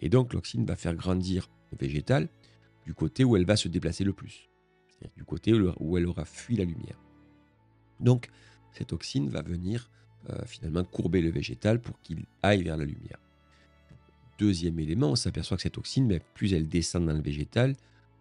Et 0.00 0.08
donc 0.08 0.32
l'oxine 0.32 0.64
va 0.64 0.76
faire 0.76 0.94
grandir 0.94 1.48
le 1.72 1.78
végétal 1.78 2.28
du 2.88 2.94
côté 2.94 3.22
où 3.22 3.36
elle 3.36 3.44
va 3.44 3.56
se 3.56 3.68
déplacer 3.68 4.02
le 4.02 4.14
plus, 4.14 4.48
c'est-à-dire 4.88 5.14
du 5.14 5.24
côté 5.26 5.52
où 5.52 5.98
elle 5.98 6.06
aura 6.06 6.24
fui 6.24 6.56
la 6.56 6.64
lumière. 6.64 6.98
Donc, 8.00 8.30
cette 8.72 8.86
toxine 8.86 9.28
va 9.28 9.42
venir 9.42 9.90
euh, 10.30 10.42
finalement 10.46 10.84
courber 10.84 11.20
le 11.20 11.30
végétal 11.30 11.82
pour 11.82 12.00
qu'il 12.00 12.24
aille 12.42 12.62
vers 12.62 12.78
la 12.78 12.86
lumière. 12.86 13.18
Deuxième 14.38 14.78
élément, 14.78 15.10
on 15.10 15.16
s'aperçoit 15.16 15.58
que 15.58 15.64
cette 15.64 15.74
toxine, 15.74 16.06
mais 16.06 16.22
plus 16.32 16.54
elle 16.54 16.66
descend 16.66 17.04
dans 17.04 17.12
le 17.12 17.20
végétal, 17.20 17.76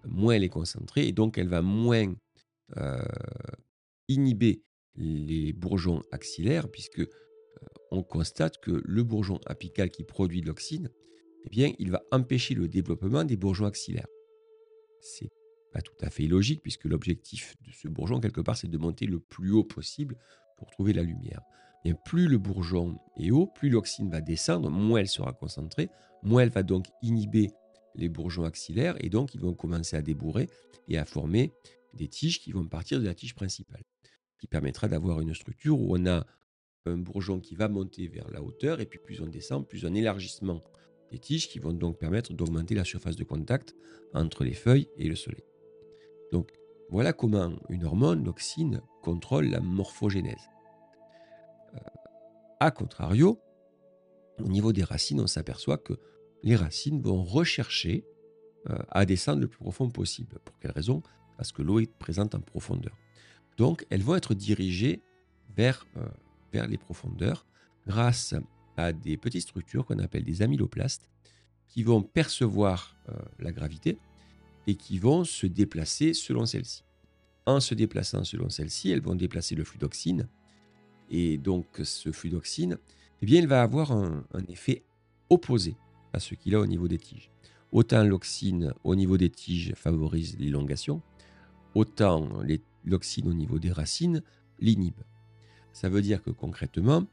moins 0.05 0.33
elle 0.33 0.43
est 0.43 0.49
concentrée, 0.49 1.07
et 1.07 1.13
donc 1.13 1.37
elle 1.37 1.47
va 1.47 1.61
moins 1.61 2.13
euh, 2.75 3.05
inhiber 4.09 4.63
les 4.97 5.53
bourgeons 5.53 6.01
axillaires, 6.11 6.69
puisque 6.69 6.99
euh, 6.99 7.07
on 7.91 8.03
constate 8.03 8.59
que 8.59 8.81
le 8.83 9.03
bourgeon 9.03 9.39
apical 9.45 9.91
qui 9.91 10.03
produit 10.03 10.41
l'oxine, 10.41 10.89
eh 11.45 11.49
bien, 11.49 11.71
il 11.79 11.89
va 11.89 12.03
empêcher 12.11 12.53
le 12.53 12.67
développement 12.67 13.23
des 13.23 13.37
bourgeons 13.37 13.67
axillaires 13.67 14.07
c'est 15.01 15.31
pas 15.71 15.81
tout 15.81 15.95
à 16.01 16.09
fait 16.09 16.23
illogique 16.23 16.61
puisque 16.61 16.85
l'objectif 16.85 17.55
de 17.65 17.71
ce 17.71 17.87
bourgeon, 17.87 18.19
quelque 18.19 18.41
part, 18.41 18.57
c'est 18.57 18.69
de 18.69 18.77
monter 18.77 19.05
le 19.05 19.19
plus 19.19 19.51
haut 19.51 19.63
possible 19.63 20.17
pour 20.57 20.69
trouver 20.69 20.93
la 20.93 21.03
lumière. 21.03 21.41
Bien, 21.83 21.93
plus 21.93 22.27
le 22.27 22.37
bourgeon 22.37 22.97
est 23.17 23.31
haut, 23.31 23.47
plus 23.47 23.69
l'oxyne 23.69 24.09
va 24.09 24.21
descendre, 24.21 24.69
moins 24.69 24.99
elle 24.99 25.07
sera 25.07 25.33
concentrée, 25.33 25.89
moins 26.23 26.41
elle 26.41 26.49
va 26.49 26.63
donc 26.63 26.87
inhiber 27.01 27.51
les 27.95 28.09
bourgeons 28.09 28.43
axillaires 28.43 28.95
et 29.03 29.09
donc 29.09 29.33
ils 29.35 29.41
vont 29.41 29.53
commencer 29.53 29.95
à 29.95 30.01
débourrer 30.01 30.49
et 30.87 30.97
à 30.97 31.05
former 31.05 31.53
des 31.93 32.07
tiges 32.07 32.39
qui 32.39 32.51
vont 32.51 32.65
partir 32.67 32.99
de 32.99 33.05
la 33.05 33.13
tige 33.13 33.35
principale, 33.35 33.83
qui 34.39 34.47
permettra 34.47 34.87
d'avoir 34.87 35.19
une 35.21 35.33
structure 35.33 35.79
où 35.79 35.95
on 35.95 36.05
a 36.05 36.25
un 36.85 36.97
bourgeon 36.97 37.39
qui 37.39 37.55
va 37.55 37.67
monter 37.67 38.07
vers 38.07 38.29
la 38.29 38.41
hauteur 38.41 38.79
et 38.79 38.85
puis 38.85 38.99
plus 38.99 39.21
on 39.21 39.27
descend, 39.27 39.67
plus 39.67 39.85
un 39.85 39.93
élargissement 39.93 40.61
des 41.11 41.19
tiges 41.19 41.49
qui 41.49 41.59
vont 41.59 41.73
donc 41.73 41.97
permettre 41.97 42.33
d'augmenter 42.33 42.75
la 42.75 42.83
surface 42.83 43.15
de 43.15 43.23
contact 43.23 43.75
entre 44.13 44.43
les 44.43 44.53
feuilles 44.53 44.89
et 44.97 45.07
le 45.07 45.15
soleil. 45.15 45.43
Donc 46.31 46.51
voilà 46.89 47.13
comment 47.13 47.51
une 47.69 47.85
hormone, 47.85 48.23
l'oxine, 48.23 48.81
contrôle 49.01 49.47
la 49.47 49.59
morphogénèse. 49.59 50.49
Euh, 51.75 51.79
a 52.59 52.71
contrario, 52.71 53.39
au 54.39 54.47
niveau 54.47 54.71
des 54.73 54.83
racines, 54.83 55.19
on 55.19 55.27
s'aperçoit 55.27 55.77
que 55.77 55.93
les 56.43 56.55
racines 56.55 57.01
vont 57.01 57.23
rechercher 57.23 58.05
euh, 58.69 58.77
à 58.89 59.05
descendre 59.05 59.41
le 59.41 59.47
plus 59.47 59.59
profond 59.59 59.89
possible. 59.89 60.39
Pour 60.45 60.57
quelle 60.59 60.71
raison? 60.71 61.01
Parce 61.37 61.51
que 61.51 61.61
l'eau 61.61 61.79
est 61.79 61.91
présente 61.97 62.35
en 62.35 62.39
profondeur. 62.39 62.95
Donc 63.57 63.85
elles 63.89 64.03
vont 64.03 64.15
être 64.15 64.33
dirigées 64.33 65.01
vers, 65.55 65.85
euh, 65.97 66.67
les 66.67 66.77
profondeurs 66.77 67.45
grâce 67.85 68.33
à 68.77 68.93
des 68.93 69.17
petites 69.17 69.41
structures 69.41 69.85
qu'on 69.85 69.99
appelle 69.99 70.23
des 70.23 70.41
amyloplastes 70.41 71.09
qui 71.67 71.83
vont 71.83 72.01
percevoir 72.01 72.95
euh, 73.09 73.13
la 73.39 73.51
gravité 73.51 73.97
et 74.67 74.75
qui 74.75 74.99
vont 74.99 75.23
se 75.23 75.47
déplacer 75.47 76.13
selon 76.13 76.45
celle-ci. 76.45 76.83
En 77.45 77.59
se 77.59 77.73
déplaçant 77.73 78.23
selon 78.23 78.49
celle-ci, 78.49 78.91
elles 78.91 79.01
vont 79.01 79.15
déplacer 79.15 79.55
le 79.55 79.63
flux 79.63 79.79
d'oxine. 79.79 80.27
Et 81.09 81.37
donc 81.37 81.65
ce 81.83 82.11
flux 82.11 82.29
d'oxine, 82.29 82.77
eh 83.21 83.25
bien, 83.25 83.39
il 83.39 83.47
va 83.47 83.61
avoir 83.61 83.91
un, 83.91 84.23
effet 84.49 84.83
opposé 85.29 85.75
à 86.13 86.19
ce 86.19 86.35
qu'il 86.35 86.55
a 86.55 86.59
au 86.59 86.65
niveau 86.65 86.87
des 86.87 86.97
tiges. 86.97 87.31
Autant 87.71 88.03
l'oxine 88.03 88.73
au 88.83 88.95
niveau 88.95 89.17
des 89.17 89.29
tiges 89.29 89.73
favorise 89.75 90.37
l'élongation, 90.39 91.01
autant 91.73 92.29
l'oxine 92.85 93.27
au 93.27 93.33
niveau 93.33 93.59
des 93.59 93.71
racines 93.71 94.21
l'inhibe. 94.59 95.01
Ça 95.73 95.89
veut 95.89 96.01
dire 96.01 96.21
que 96.21 96.31
concrètement, 96.31 97.05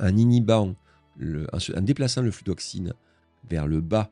en 0.00 0.16
inhibant, 0.16 0.74
en, 1.20 1.80
déplaçant 1.80 2.22
le 2.22 2.30
flux 2.30 2.44
d'oxine 2.44 2.92
vers 3.48 3.66
le 3.66 3.80
bas 3.80 4.10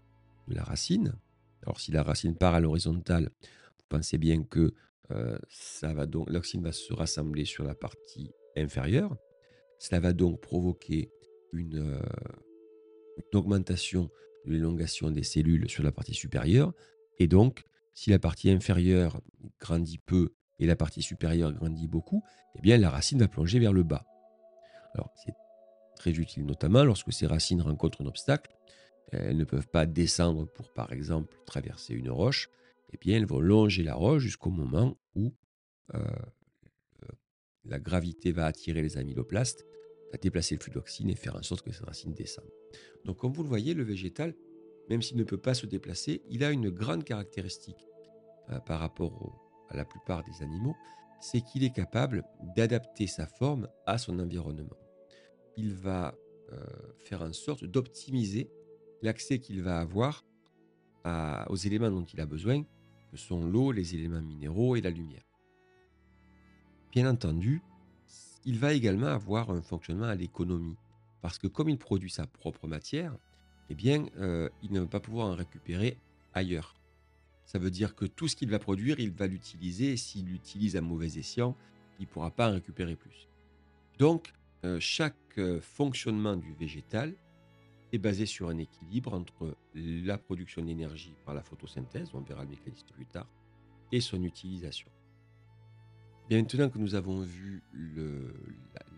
de 0.48 0.54
la 0.54 0.62
racine, 0.62 1.14
alors 1.62 1.80
si 1.80 1.92
la 1.92 2.02
racine 2.02 2.34
part 2.34 2.54
à 2.54 2.60
l'horizontale, 2.60 3.30
vous 3.42 3.84
pensez 3.88 4.18
bien 4.18 4.42
que 4.42 4.74
euh, 5.10 5.38
ça 5.48 5.92
va 5.92 6.06
donc 6.06 6.30
l'oxyne 6.30 6.62
va 6.62 6.72
se 6.72 6.92
rassembler 6.92 7.44
sur 7.44 7.64
la 7.64 7.74
partie 7.74 8.30
inférieure. 8.56 9.16
Cela 9.78 10.00
va 10.00 10.12
donc 10.12 10.40
provoquer 10.40 11.10
une, 11.52 11.78
euh, 11.78 12.00
une 13.16 13.38
augmentation 13.38 14.10
de 14.46 14.52
l'élongation 14.52 15.10
des 15.10 15.22
cellules 15.22 15.68
sur 15.68 15.82
la 15.82 15.92
partie 15.92 16.14
supérieure. 16.14 16.72
Et 17.18 17.26
donc, 17.26 17.64
si 17.94 18.10
la 18.10 18.18
partie 18.18 18.50
inférieure 18.50 19.20
grandit 19.60 19.98
peu 19.98 20.34
et 20.58 20.66
la 20.66 20.76
partie 20.76 21.02
supérieure 21.02 21.52
grandit 21.52 21.88
beaucoup, 21.88 22.22
eh 22.56 22.60
bien 22.60 22.76
la 22.78 22.90
racine 22.90 23.18
va 23.18 23.28
plonger 23.28 23.58
vers 23.58 23.72
le 23.72 23.82
bas. 23.82 24.06
Alors, 24.94 25.12
c'est 25.16 25.34
très 26.04 26.20
utile 26.20 26.44
notamment 26.44 26.84
lorsque 26.84 27.12
ces 27.12 27.26
racines 27.26 27.62
rencontrent 27.62 28.02
un 28.02 28.06
obstacle. 28.06 28.54
Elles 29.12 29.36
ne 29.38 29.44
peuvent 29.44 29.68
pas 29.68 29.86
descendre 29.86 30.46
pour, 30.46 30.70
par 30.70 30.92
exemple, 30.92 31.34
traverser 31.46 31.94
une 31.94 32.10
roche. 32.10 32.50
Eh 32.92 32.98
bien, 32.98 33.16
elles 33.16 33.26
vont 33.26 33.40
longer 33.40 33.82
la 33.82 33.94
roche 33.94 34.22
jusqu'au 34.22 34.50
moment 34.50 34.98
où 35.14 35.32
euh, 35.94 36.00
la 37.64 37.78
gravité 37.78 38.32
va 38.32 38.44
attirer 38.44 38.82
les 38.82 38.98
amyloplastes, 38.98 39.64
va 40.12 40.18
déplacer 40.18 40.56
le 40.56 40.60
flux 40.60 40.72
d'oxyne 40.72 41.08
et 41.08 41.14
faire 41.14 41.36
en 41.36 41.42
sorte 41.42 41.64
que 41.64 41.72
ces 41.72 41.84
racines 41.84 42.12
descendent. 42.12 42.52
Donc, 43.04 43.18
comme 43.18 43.32
vous 43.32 43.42
le 43.42 43.48
voyez, 43.48 43.72
le 43.72 43.84
végétal, 43.84 44.34
même 44.90 45.00
s'il 45.00 45.16
ne 45.16 45.24
peut 45.24 45.40
pas 45.40 45.54
se 45.54 45.64
déplacer, 45.66 46.22
il 46.28 46.44
a 46.44 46.50
une 46.50 46.68
grande 46.68 47.04
caractéristique 47.04 47.86
euh, 48.50 48.58
par 48.60 48.80
rapport 48.80 49.40
à 49.70 49.76
la 49.76 49.86
plupart 49.86 50.22
des 50.24 50.42
animaux, 50.42 50.76
c'est 51.20 51.40
qu'il 51.40 51.64
est 51.64 51.74
capable 51.74 52.24
d'adapter 52.56 53.06
sa 53.06 53.26
forme 53.26 53.68
à 53.86 53.96
son 53.96 54.18
environnement 54.18 54.76
il 55.56 55.74
va 55.74 56.14
euh, 56.52 56.64
faire 56.98 57.22
en 57.22 57.32
sorte 57.32 57.64
d'optimiser 57.64 58.50
l'accès 59.02 59.38
qu'il 59.38 59.62
va 59.62 59.80
avoir 59.80 60.24
aux 61.50 61.56
éléments 61.56 61.90
dont 61.90 62.04
il 62.04 62.18
a 62.18 62.24
besoin, 62.24 62.62
que 63.10 63.18
sont 63.18 63.44
l'eau, 63.44 63.72
les 63.72 63.94
éléments 63.94 64.22
minéraux 64.22 64.74
et 64.74 64.80
la 64.80 64.88
lumière. 64.88 65.22
Bien 66.92 67.10
entendu, 67.10 67.60
il 68.46 68.58
va 68.58 68.72
également 68.72 69.08
avoir 69.08 69.50
un 69.50 69.60
fonctionnement 69.60 70.06
à 70.06 70.14
l'économie, 70.14 70.76
parce 71.20 71.38
que 71.38 71.46
comme 71.46 71.68
il 71.68 71.76
produit 71.76 72.10
sa 72.10 72.26
propre 72.26 72.66
matière, 72.66 73.14
eh 73.68 73.74
bien, 73.74 74.06
euh, 74.16 74.48
il 74.62 74.72
ne 74.72 74.80
va 74.80 74.86
pas 74.86 75.00
pouvoir 75.00 75.28
en 75.28 75.34
récupérer 75.34 75.98
ailleurs. 76.32 76.74
Ça 77.46 77.58
veut 77.58 77.70
dire 77.70 77.94
que 77.94 78.04
tout 78.04 78.28
ce 78.28 78.36
qu'il 78.36 78.50
va 78.50 78.58
produire, 78.58 79.00
il 79.00 79.10
va 79.10 79.26
l'utiliser, 79.26 79.92
et 79.92 79.96
s'il 79.96 80.26
l'utilise 80.26 80.76
à 80.76 80.80
mauvais 80.80 81.18
escient, 81.18 81.56
il 81.98 82.06
ne 82.06 82.08
pourra 82.08 82.30
pas 82.30 82.50
en 82.50 82.54
récupérer 82.54 82.96
plus. 82.96 83.28
Donc, 83.98 84.32
euh, 84.64 84.78
chaque 84.80 85.16
fonctionnement 85.60 86.36
du 86.36 86.54
végétal 86.54 87.14
est 87.92 87.98
basé 87.98 88.26
sur 88.26 88.48
un 88.48 88.58
équilibre 88.58 89.14
entre 89.14 89.56
la 89.74 90.18
production 90.18 90.62
d'énergie 90.62 91.14
par 91.24 91.34
la 91.34 91.42
photosynthèse, 91.42 92.10
on 92.12 92.20
verra 92.20 92.42
le 92.42 92.50
mécanisme 92.50 92.86
plus 92.92 93.06
tard, 93.06 93.28
et 93.92 94.00
son 94.00 94.22
utilisation. 94.24 94.90
maintenant 96.30 96.68
que 96.68 96.78
nous 96.78 96.94
avons 96.94 97.20
vu 97.20 97.62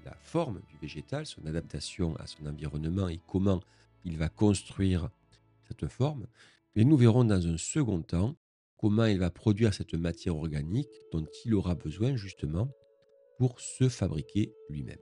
la, 0.05 0.14
forme 0.23 0.61
du 0.69 0.78
végétal, 0.78 1.26
son 1.26 1.45
adaptation 1.47 2.16
à 2.16 2.26
son 2.26 2.47
environnement 2.47 3.09
et 3.09 3.21
comment 3.26 3.61
il 4.05 4.16
va 4.16 4.28
construire 4.28 5.11
cette 5.69 5.88
forme, 5.88 6.26
et 6.75 6.85
nous 6.85 6.97
verrons 6.97 7.25
dans 7.25 7.47
un 7.47 7.59
second 7.59 8.02
temps 8.02 8.37
comment 8.78 9.07
il 9.07 9.19
va 9.19 9.31
produire 9.31 9.75
cette 9.75 9.95
matière 9.95 10.37
organique 10.37 10.90
dont 11.12 11.26
il 11.45 11.55
aura 11.55 11.75
besoin 11.75 12.16
justement 12.16 12.71
pour 13.38 13.61
se 13.61 13.88
fabriquer 13.88 14.55
lui-même. 14.69 14.99